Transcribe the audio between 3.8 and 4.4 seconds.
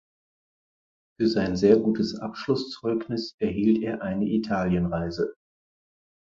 er eine